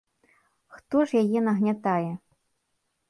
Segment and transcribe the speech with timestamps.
[0.75, 2.11] Хто ж яе нагнятае?